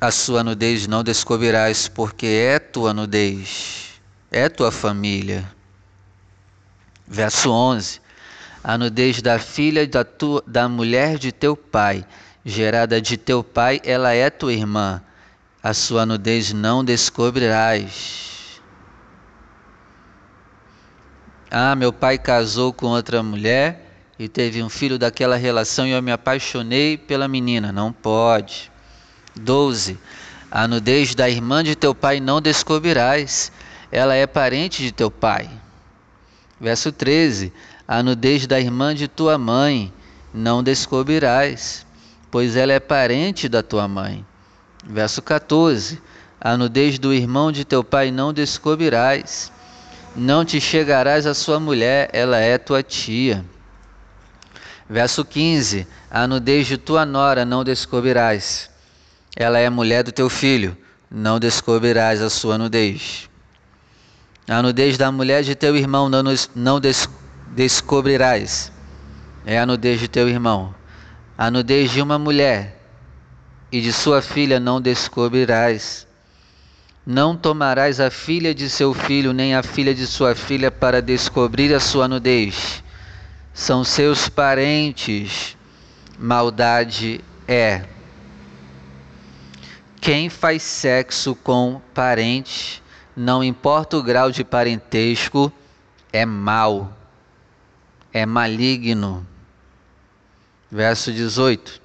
[0.00, 4.00] a sua nudez não descobrirás, porque é tua nudez,
[4.30, 5.44] é tua família.
[7.06, 8.00] Verso 11:
[8.62, 12.04] a nudez da filha da, tua, da mulher de teu pai,
[12.44, 15.02] gerada de teu pai, ela é tua irmã.
[15.62, 18.60] A sua nudez não descobrirás.
[21.50, 23.86] Ah, meu pai casou com outra mulher
[24.18, 27.72] e teve um filho daquela relação e eu me apaixonei pela menina.
[27.72, 28.70] Não pode.
[29.34, 29.98] 12.
[30.50, 33.50] A nudez da irmã de teu pai não descobrirás,
[33.90, 35.50] ela é parente de teu pai.
[36.60, 37.52] Verso 13:
[37.94, 39.92] A nudez da irmã de tua mãe
[40.32, 41.84] não descobrirás,
[42.30, 44.24] pois ela é parente da tua mãe.
[44.82, 46.00] Verso 14:
[46.40, 49.52] A nudez do irmão de teu pai não descobrirás,
[50.16, 53.44] não te chegarás à sua mulher, ela é tua tia.
[54.88, 58.70] Verso 15: A nudez de tua nora não descobrirás,
[59.36, 60.74] ela é mulher do teu filho,
[61.10, 63.28] não descobrirás a sua nudez.
[64.48, 66.22] A nudez da mulher de teu irmão não,
[66.54, 67.06] não des,
[67.52, 68.72] descobrirás.
[69.44, 70.74] É a nudez de teu irmão.
[71.36, 72.78] A nudez de uma mulher
[73.70, 76.06] e de sua filha não descobrirás.
[77.04, 81.74] Não tomarás a filha de seu filho, nem a filha de sua filha, para descobrir
[81.74, 82.82] a sua nudez.
[83.52, 85.56] São seus parentes.
[86.18, 87.84] Maldade é.
[90.00, 92.82] Quem faz sexo com parente
[93.16, 95.52] não importa o grau de parentesco,
[96.12, 96.92] é mal,
[98.12, 99.26] é maligno.
[100.70, 101.80] Verso 18: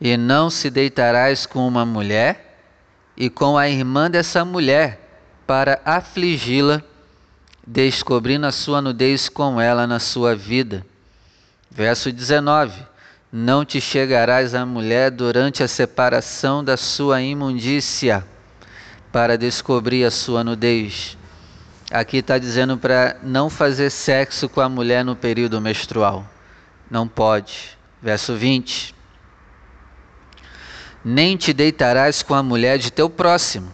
[0.00, 2.58] E não se deitarás com uma mulher
[3.16, 4.98] e com a irmã dessa mulher,
[5.46, 6.82] para afligi-la,
[7.66, 10.86] descobrindo a sua nudez com ela na sua vida.
[11.70, 12.82] Verso 19:
[13.32, 18.26] Não te chegarás à mulher durante a separação da sua imundícia
[19.12, 21.16] para descobrir a sua nudez.
[21.90, 26.24] Aqui está dizendo para não fazer sexo com a mulher no período menstrual.
[26.88, 27.76] Não pode.
[28.00, 28.94] Verso 20.
[31.04, 33.72] Nem te deitarás com a mulher de teu próximo,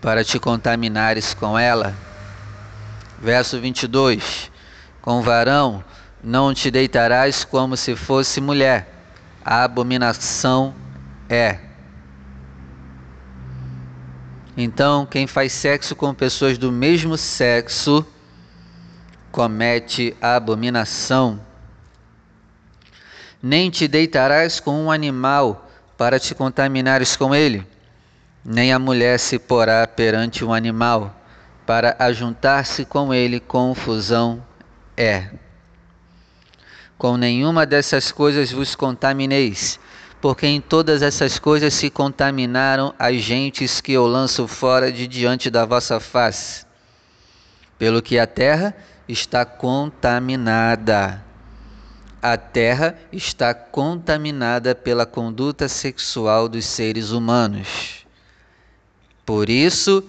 [0.00, 1.94] para te contaminares com ela.
[3.20, 4.50] Verso 22.
[5.00, 5.84] Com varão
[6.22, 8.88] não te deitarás como se fosse mulher.
[9.44, 10.74] A abominação
[11.28, 11.58] é
[14.56, 18.06] então, quem faz sexo com pessoas do mesmo sexo
[19.30, 21.40] comete abominação.
[23.42, 27.66] Nem te deitarás com um animal para te contaminares com ele,
[28.44, 31.16] nem a mulher se porá perante um animal
[31.64, 33.40] para ajuntar-se com ele.
[33.40, 34.44] Confusão
[34.96, 35.30] é.
[36.98, 39.80] Com nenhuma dessas coisas vos contamineis
[40.22, 45.50] porque em todas essas coisas se contaminaram as gentes que eu lanço fora de diante
[45.50, 46.64] da vossa face.
[47.76, 48.72] Pelo que a terra
[49.08, 51.24] está contaminada.
[52.22, 58.06] A terra está contaminada pela conduta sexual dos seres humanos.
[59.26, 60.04] Por isso,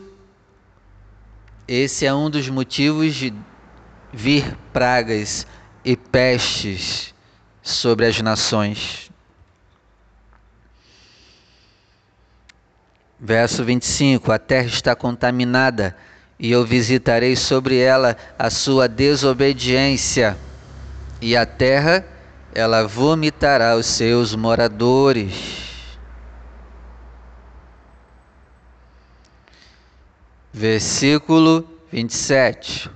[1.68, 3.34] esse é um dos motivos de
[4.11, 5.47] vir pragas
[5.84, 7.16] e pestes
[7.64, 9.11] sobre as nações.
[13.26, 15.95] Verso 25: A terra está contaminada,
[16.38, 20.38] e eu visitarei sobre ela a sua desobediência,
[21.21, 22.05] e a terra
[22.53, 25.34] ela vomitará os seus moradores.
[30.51, 32.91] Versículo 27.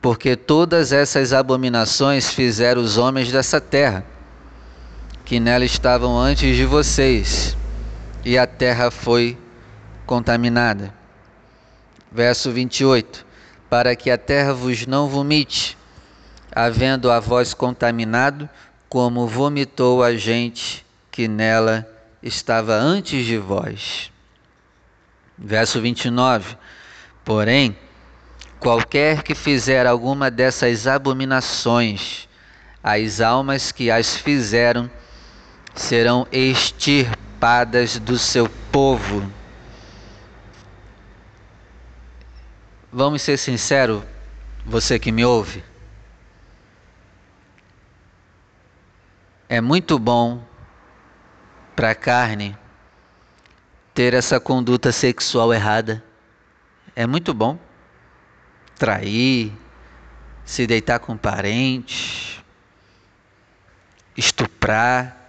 [0.00, 4.04] Porque todas essas abominações fizeram os homens dessa terra,
[5.24, 7.56] que nela estavam antes de vocês
[8.24, 9.38] e a terra foi
[10.06, 10.92] contaminada.
[12.10, 13.24] Verso 28:
[13.68, 15.76] Para que a terra vos não vomite,
[16.52, 18.48] havendo a vós contaminado,
[18.88, 21.88] como vomitou a gente que nela
[22.22, 24.10] estava antes de vós.
[25.38, 26.56] Verso 29:
[27.24, 27.76] Porém,
[28.58, 32.28] qualquer que fizer alguma dessas abominações,
[32.82, 34.90] as almas que as fizeram
[35.74, 39.32] serão extirpadas espada do seu povo.
[42.92, 44.02] Vamos ser sinceros,
[44.66, 45.64] você que me ouve.
[49.48, 50.44] É muito bom
[51.74, 52.54] para a carne
[53.94, 56.04] ter essa conduta sexual errada.
[56.94, 57.58] É muito bom
[58.76, 59.50] trair,
[60.44, 62.44] se deitar com parentes,
[64.14, 65.19] estuprar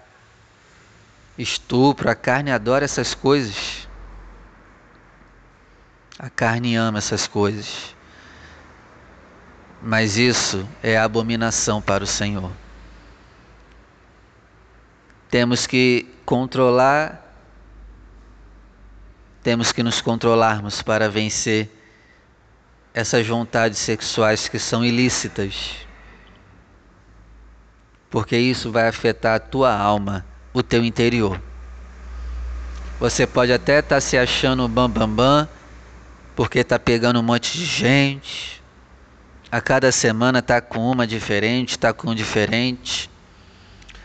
[1.42, 3.88] estupro, a carne adora essas coisas.
[6.18, 7.96] A carne ama essas coisas.
[9.82, 12.52] Mas isso é abominação para o Senhor.
[15.30, 17.36] Temos que controlar,
[19.42, 21.70] temos que nos controlarmos para vencer
[22.94, 25.78] essas vontades sexuais que são ilícitas.
[28.10, 31.42] Porque isso vai afetar a tua alma, o teu interior.
[33.00, 35.50] Você pode até estar tá se achando bambambam, bam, bam,
[36.36, 38.62] porque está pegando um monte de gente.
[39.52, 43.10] A cada semana está com uma diferente, está com um diferente.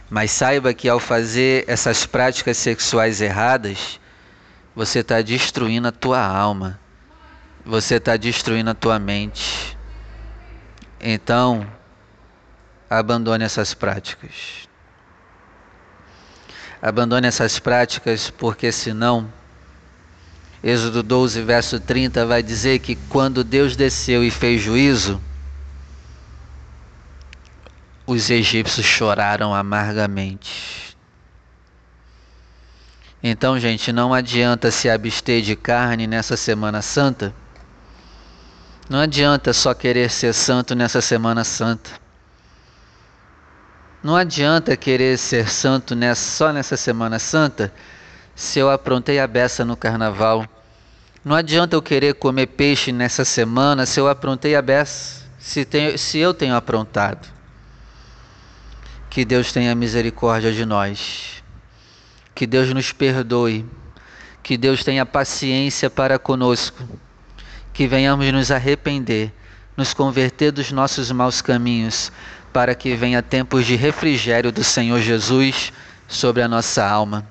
[0.09, 4.01] Mas saiba que ao fazer essas práticas sexuais erradas,
[4.75, 6.79] você está destruindo a tua alma,
[7.65, 9.77] você está destruindo a tua mente.
[11.01, 11.67] Então,
[12.89, 14.66] abandone essas práticas.
[16.87, 19.29] Abandone essas práticas, porque senão,
[20.63, 25.21] Êxodo 12, verso 30 vai dizer que quando Deus desceu e fez juízo,
[28.07, 30.97] os egípcios choraram amargamente.
[33.21, 37.35] Então, gente, não adianta se abster de carne nessa Semana Santa.
[38.89, 42.06] Não adianta só querer ser santo nessa Semana Santa.
[44.03, 47.73] Não adianta querer ser santo nessa, só nessa Semana Santa
[48.35, 50.47] se eu aprontei a beça no carnaval.
[51.25, 55.99] Não adianta eu querer comer peixe nessa semana se eu aprontei a beça, se, tenho,
[55.99, 57.27] se eu tenho aprontado.
[59.09, 61.43] Que Deus tenha misericórdia de nós.
[62.35, 63.65] Que Deus nos perdoe.
[64.43, 66.87] Que Deus tenha paciência para conosco.
[67.73, 69.33] Que venhamos nos arrepender,
[69.77, 72.13] nos converter dos nossos maus caminhos,
[72.57, 75.75] para que venha tempos de refrigério do Senhor Jesus
[76.09, 77.31] sobre a nossa alma.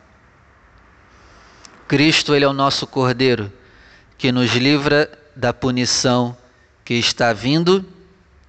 [1.88, 3.52] Cristo, Ele é o nosso Cordeiro,
[4.20, 6.38] que nos livra da punição
[6.84, 7.84] que está vindo,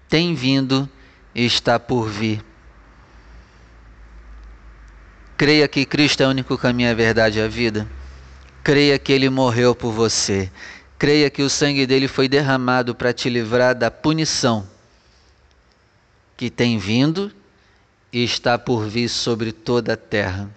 [0.06, 0.86] tem vindo
[1.34, 2.44] e está por vir.
[5.38, 7.88] Creia que Cristo é o único caminho, a verdade e a vida.
[8.62, 10.52] Creia que Ele morreu por você.
[10.98, 14.75] Creia que o sangue dele foi derramado para te livrar da punição
[16.36, 17.32] que tem vindo
[18.12, 20.50] e está por vir sobre toda a terra.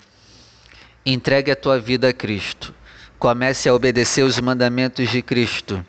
[1.05, 2.73] Entregue a tua vida a Cristo.
[3.17, 5.85] Comece a obedecer os mandamentos de Cristo.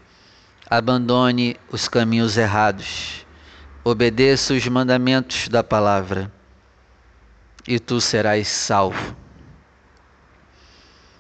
[0.68, 3.26] Abandone os caminhos errados.
[3.84, 6.30] Obedeça os mandamentos da palavra
[7.66, 9.16] e tu serás salvo.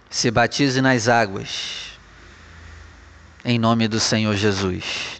[0.08, 1.98] Se batize nas águas,
[3.44, 5.19] em nome do Senhor Jesus.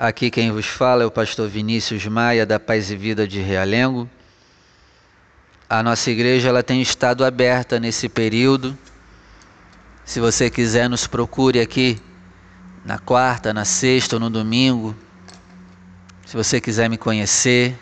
[0.00, 4.08] Aqui quem vos fala é o pastor Vinícius Maia, da Paz e Vida de Realengo.
[5.68, 8.78] A nossa igreja ela tem estado aberta nesse período.
[10.04, 12.00] Se você quiser, nos procure aqui
[12.84, 14.94] na quarta, na sexta ou no domingo.
[16.24, 17.76] Se você quiser me conhecer,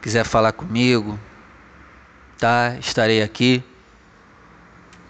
[0.00, 1.20] quiser falar comigo,
[2.38, 2.74] tá?
[2.80, 3.62] Estarei aqui.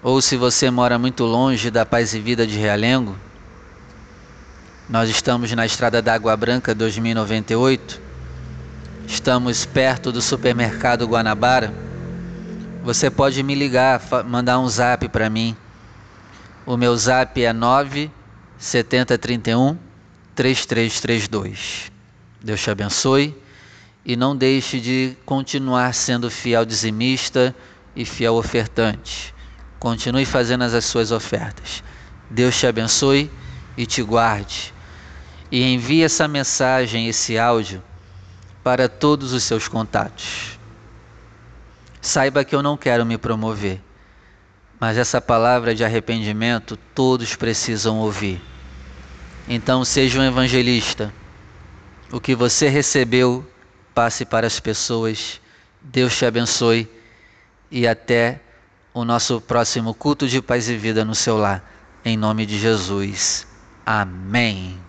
[0.02, 3.16] Ou se você mora muito longe da Paz e Vida de Realengo,
[4.88, 8.02] nós estamos na Estrada da Água Branca 2098.
[9.06, 11.72] Estamos perto do supermercado Guanabara.
[12.82, 15.56] Você pode me ligar, mandar um zap para mim.
[16.66, 19.78] O meu zap é 97031
[20.34, 21.90] 3332.
[22.42, 23.34] Deus te abençoe
[24.04, 27.56] e não deixe de continuar sendo fiel dizimista
[27.96, 29.34] e fiel ofertante.
[29.78, 31.82] Continue fazendo as suas ofertas.
[32.28, 33.30] Deus te abençoe
[33.76, 34.72] e te guarde.
[35.50, 37.82] E envie essa mensagem, esse áudio,
[38.62, 40.58] para todos os seus contatos.
[42.00, 43.80] Saiba que eu não quero me promover,
[44.78, 48.42] mas essa palavra de arrependimento todos precisam ouvir.
[49.48, 51.12] Então, seja um evangelista.
[52.10, 53.46] O que você recebeu
[53.94, 55.40] passe para as pessoas.
[55.80, 56.90] Deus te abençoe
[57.70, 58.40] e até
[58.92, 61.62] o nosso próximo culto de paz e vida no seu lar.
[62.04, 63.46] Em nome de Jesus.
[63.86, 64.83] Amém.